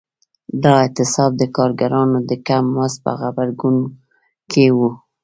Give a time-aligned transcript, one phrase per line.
[0.63, 3.77] دا اعتصاب د کارګرانو د کم مزد په غبرګون
[4.51, 4.79] کې و.